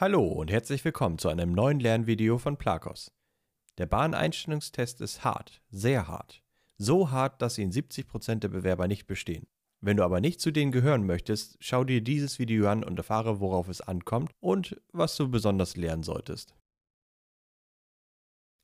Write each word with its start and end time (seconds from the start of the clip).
Hallo 0.00 0.24
und 0.24 0.48
herzlich 0.48 0.84
willkommen 0.84 1.18
zu 1.18 1.28
einem 1.28 1.50
neuen 1.50 1.80
Lernvideo 1.80 2.38
von 2.38 2.56
Plakos. 2.56 3.10
Der 3.78 3.86
Bahneinstellungstest 3.86 5.00
ist 5.00 5.24
hart, 5.24 5.60
sehr 5.70 6.06
hart. 6.06 6.40
So 6.76 7.10
hart, 7.10 7.42
dass 7.42 7.58
ihn 7.58 7.72
70% 7.72 8.36
der 8.36 8.46
Bewerber 8.46 8.86
nicht 8.86 9.08
bestehen. 9.08 9.48
Wenn 9.80 9.96
du 9.96 10.04
aber 10.04 10.20
nicht 10.20 10.40
zu 10.40 10.52
denen 10.52 10.70
gehören 10.70 11.04
möchtest, 11.04 11.56
schau 11.58 11.82
dir 11.82 12.00
dieses 12.00 12.38
Video 12.38 12.68
an 12.68 12.84
und 12.84 12.96
erfahre, 12.96 13.40
worauf 13.40 13.66
es 13.68 13.80
ankommt 13.80 14.30
und 14.38 14.80
was 14.92 15.16
du 15.16 15.28
besonders 15.28 15.76
lernen 15.76 16.04
solltest. 16.04 16.54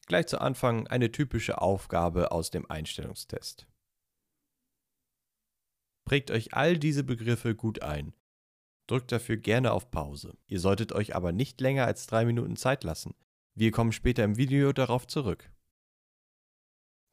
Gleich 0.06 0.28
zu 0.28 0.40
Anfang 0.40 0.86
eine 0.86 1.10
typische 1.10 1.60
Aufgabe 1.60 2.30
aus 2.30 2.52
dem 2.52 2.70
Einstellungstest. 2.70 3.66
Prägt 6.04 6.30
euch 6.30 6.54
all 6.54 6.78
diese 6.78 7.02
Begriffe 7.02 7.56
gut 7.56 7.82
ein 7.82 8.14
Drückt 8.86 9.12
dafür 9.12 9.36
gerne 9.36 9.72
auf 9.72 9.90
Pause. 9.90 10.36
Ihr 10.46 10.60
solltet 10.60 10.92
euch 10.92 11.14
aber 11.14 11.32
nicht 11.32 11.60
länger 11.60 11.86
als 11.86 12.06
drei 12.06 12.24
Minuten 12.24 12.56
Zeit 12.56 12.84
lassen. 12.84 13.14
Wir 13.56 13.70
kommen 13.70 13.92
später 13.92 14.24
im 14.24 14.36
Video 14.36 14.72
darauf 14.72 15.06
zurück. 15.06 15.50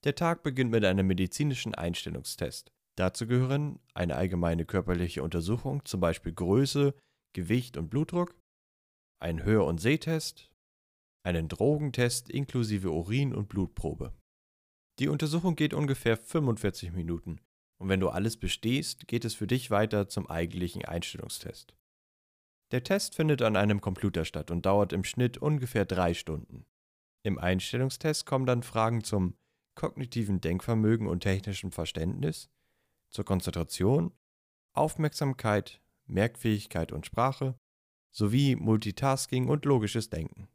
Der 0.04 0.16
Tag 0.16 0.44
beginnt 0.44 0.72
mit 0.72 0.84
einem 0.84 1.08
medizinischen 1.08 1.76
Einstellungstest. 1.76 2.72
Dazu 2.98 3.28
gehören 3.28 3.80
eine 3.94 4.16
allgemeine 4.16 4.66
körperliche 4.66 5.24
Untersuchung, 5.24 5.86
zum 5.86 6.02
Beispiel 6.02 6.34
Größe, 6.34 6.94
Gewicht 7.34 7.78
und 7.78 7.90
Blutdruck, 7.90 8.36
ein 9.22 9.44
Hör- 9.44 9.66
und 9.66 9.80
Sehtest, 9.80 10.52
einen 11.24 11.48
Drogentest 11.48 12.30
inklusive 12.30 12.90
Urin- 12.90 13.34
und 13.34 13.48
Blutprobe. 13.48 14.14
Die 15.00 15.08
Untersuchung 15.08 15.56
geht 15.56 15.74
ungefähr 15.74 16.18
45 16.18 16.92
Minuten 16.92 17.40
und 17.82 17.90
wenn 17.90 18.00
du 18.00 18.10
alles 18.10 18.38
bestehst, 18.38 19.08
geht 19.08 19.26
es 19.26 19.34
für 19.34 19.48
dich 19.48 19.72
weiter 19.72 20.08
zum 20.08 20.30
eigentlichen 20.30 20.86
Einstellungstest. 20.86 21.74
Der 22.70 22.84
Test 22.84 23.16
findet 23.16 23.42
an 23.42 23.56
einem 23.56 23.82
Computer 23.82 24.24
statt 24.24 24.52
und 24.52 24.68
dauert 24.68 24.94
im 24.94 25.04
Schnitt 25.04 25.40
ungefähr 25.40 25.86
drei 25.86 26.14
Stunden. 26.14 26.68
Im 27.24 27.40
Einstellungstest 27.40 28.28
kommen 28.28 28.46
dann 28.46 28.62
Fragen 28.62 29.04
zum 29.04 29.36
kognitiven 29.74 30.42
Denkvermögen 30.42 31.08
und 31.08 31.22
technischem 31.22 31.72
Verständnis, 31.72 32.52
zur 33.10 33.26
Konzentration, 33.26 34.14
Aufmerksamkeit, 34.74 35.82
Merkfähigkeit 36.06 36.92
und 36.92 37.08
Sprache 37.08 37.56
sowie 38.12 38.56
Multitasking 38.56 39.48
und 39.48 39.66
logisches 39.66 40.10
Denken. 40.10 40.48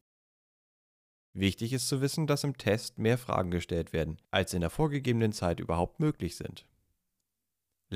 Wichtig 1.33 1.73
ist 1.73 1.89
zu 1.89 2.01
wissen, 2.01 2.29
dass 2.29 2.45
im 2.45 2.57
Test 2.57 2.99
mehr 2.99 3.19
Fragen 3.19 3.51
gestellt 3.51 3.93
werden, 3.93 4.23
als 4.31 4.55
in 4.55 4.61
der 4.61 4.71
vorgegebenen 4.71 5.33
Zeit 5.33 5.59
überhaupt 5.59 5.99
möglich 5.99 6.37
sind. 6.37 6.67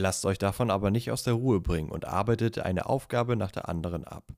Lasst 0.00 0.24
euch 0.24 0.38
davon 0.38 0.70
aber 0.70 0.90
nicht 0.90 1.10
aus 1.10 1.24
der 1.24 1.34
Ruhe 1.34 1.60
bringen 1.60 1.90
und 1.90 2.06
arbeitet 2.06 2.58
eine 2.58 2.86
Aufgabe 2.86 3.36
nach 3.36 3.50
der 3.50 3.68
anderen 3.68 4.04
ab. 4.04 4.32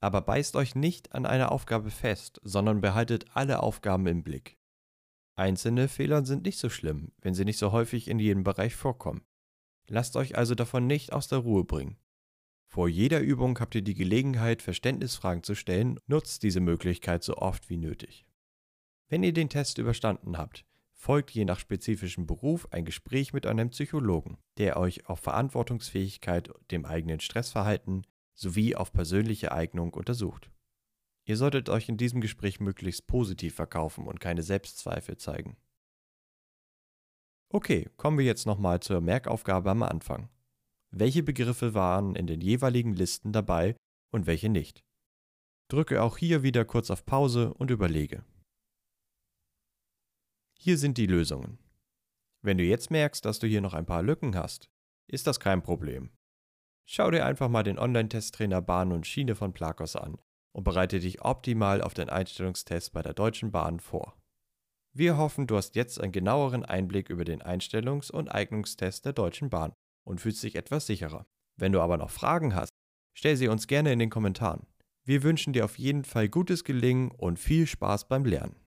Aber 0.00 0.20
beißt 0.20 0.54
euch 0.54 0.76
nicht 0.76 1.12
an 1.12 1.26
einer 1.26 1.50
Aufgabe 1.50 1.90
fest, 1.90 2.40
sondern 2.44 2.80
behaltet 2.80 3.26
alle 3.34 3.60
Aufgaben 3.60 4.06
im 4.06 4.22
Blick. 4.22 4.58
Einzelne 5.34 5.88
Fehler 5.88 6.24
sind 6.24 6.44
nicht 6.44 6.60
so 6.60 6.70
schlimm, 6.70 7.10
wenn 7.20 7.34
sie 7.34 7.44
nicht 7.44 7.58
so 7.58 7.72
häufig 7.72 8.06
in 8.06 8.20
jedem 8.20 8.44
Bereich 8.44 8.76
vorkommen. 8.76 9.22
Lasst 9.88 10.14
euch 10.14 10.38
also 10.38 10.54
davon 10.54 10.86
nicht 10.86 11.12
aus 11.12 11.26
der 11.26 11.38
Ruhe 11.38 11.64
bringen. 11.64 11.98
Vor 12.68 12.88
jeder 12.88 13.18
Übung 13.18 13.58
habt 13.58 13.74
ihr 13.74 13.82
die 13.82 13.94
Gelegenheit, 13.94 14.62
Verständnisfragen 14.62 15.42
zu 15.42 15.56
stellen, 15.56 15.98
nutzt 16.06 16.44
diese 16.44 16.60
Möglichkeit 16.60 17.24
so 17.24 17.38
oft 17.38 17.68
wie 17.70 17.78
nötig. 17.78 18.24
Wenn 19.08 19.24
ihr 19.24 19.32
den 19.32 19.48
Test 19.48 19.78
überstanden 19.78 20.38
habt, 20.38 20.64
folgt 20.98 21.30
je 21.30 21.44
nach 21.44 21.60
spezifischem 21.60 22.26
Beruf 22.26 22.66
ein 22.72 22.84
Gespräch 22.84 23.32
mit 23.32 23.46
einem 23.46 23.70
Psychologen, 23.70 24.36
der 24.58 24.76
euch 24.76 25.08
auf 25.08 25.20
Verantwortungsfähigkeit, 25.20 26.50
dem 26.70 26.84
eigenen 26.84 27.20
Stressverhalten 27.20 28.04
sowie 28.34 28.74
auf 28.74 28.92
persönliche 28.92 29.52
Eignung 29.52 29.94
untersucht. 29.94 30.50
Ihr 31.24 31.36
solltet 31.36 31.68
euch 31.68 31.88
in 31.88 31.98
diesem 31.98 32.20
Gespräch 32.20 32.58
möglichst 32.58 33.06
positiv 33.06 33.54
verkaufen 33.54 34.06
und 34.06 34.18
keine 34.18 34.42
Selbstzweifel 34.42 35.16
zeigen. 35.16 35.56
Okay, 37.50 37.88
kommen 37.96 38.18
wir 38.18 38.24
jetzt 38.24 38.46
nochmal 38.46 38.80
zur 38.80 39.00
Merkaufgabe 39.00 39.70
am 39.70 39.82
Anfang. 39.82 40.28
Welche 40.90 41.22
Begriffe 41.22 41.74
waren 41.74 42.16
in 42.16 42.26
den 42.26 42.40
jeweiligen 42.40 42.94
Listen 42.94 43.32
dabei 43.32 43.76
und 44.10 44.26
welche 44.26 44.48
nicht? 44.48 44.82
Drücke 45.68 46.02
auch 46.02 46.18
hier 46.18 46.42
wieder 46.42 46.64
kurz 46.64 46.90
auf 46.90 47.04
Pause 47.04 47.54
und 47.54 47.70
überlege. 47.70 48.24
Hier 50.60 50.76
sind 50.76 50.98
die 50.98 51.06
Lösungen. 51.06 51.58
Wenn 52.42 52.58
du 52.58 52.64
jetzt 52.64 52.90
merkst, 52.90 53.24
dass 53.24 53.38
du 53.38 53.46
hier 53.46 53.60
noch 53.60 53.74
ein 53.74 53.86
paar 53.86 54.02
Lücken 54.02 54.34
hast, 54.34 54.68
ist 55.06 55.28
das 55.28 55.38
kein 55.38 55.62
Problem. 55.62 56.10
Schau 56.84 57.12
dir 57.12 57.24
einfach 57.24 57.48
mal 57.48 57.62
den 57.62 57.78
Online-Testtrainer 57.78 58.60
Bahn 58.60 58.90
und 58.90 59.06
Schiene 59.06 59.36
von 59.36 59.52
Plakos 59.52 59.94
an 59.94 60.18
und 60.52 60.64
bereite 60.64 60.98
dich 60.98 61.22
optimal 61.22 61.80
auf 61.80 61.94
den 61.94 62.08
Einstellungstest 62.08 62.92
bei 62.92 63.02
der 63.02 63.14
Deutschen 63.14 63.52
Bahn 63.52 63.78
vor. 63.78 64.20
Wir 64.92 65.16
hoffen, 65.16 65.46
du 65.46 65.56
hast 65.56 65.76
jetzt 65.76 66.00
einen 66.00 66.10
genaueren 66.10 66.64
Einblick 66.64 67.08
über 67.08 67.24
den 67.24 67.40
Einstellungs- 67.40 68.10
und 68.10 68.28
Eignungstest 68.28 69.04
der 69.04 69.12
Deutschen 69.12 69.50
Bahn 69.50 69.72
und 70.04 70.20
fühlst 70.20 70.42
dich 70.42 70.56
etwas 70.56 70.86
sicherer. 70.86 71.24
Wenn 71.56 71.70
du 71.70 71.80
aber 71.80 71.98
noch 71.98 72.10
Fragen 72.10 72.56
hast, 72.56 72.70
stell 73.16 73.36
sie 73.36 73.46
uns 73.46 73.68
gerne 73.68 73.92
in 73.92 74.00
den 74.00 74.10
Kommentaren. 74.10 74.66
Wir 75.04 75.22
wünschen 75.22 75.52
dir 75.52 75.64
auf 75.64 75.78
jeden 75.78 76.04
Fall 76.04 76.28
gutes 76.28 76.64
Gelingen 76.64 77.12
und 77.12 77.38
viel 77.38 77.68
Spaß 77.68 78.08
beim 78.08 78.24
Lernen. 78.24 78.56